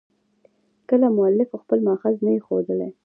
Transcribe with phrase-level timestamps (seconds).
[0.89, 2.89] کله مؤلف خپل مأخذ نه يي ښولى.